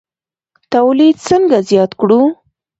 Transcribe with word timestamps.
تولید 0.73 1.15
څنګه 1.27 1.57
زیات 1.69 1.91
کړو؟ 1.99 2.21